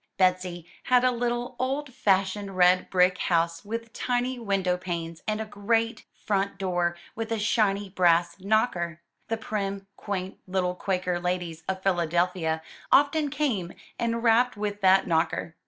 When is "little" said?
1.11-1.55, 10.47-10.73